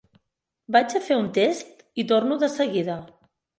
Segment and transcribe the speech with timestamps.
[0.75, 3.01] Vaig a fer un test i torno de seguida.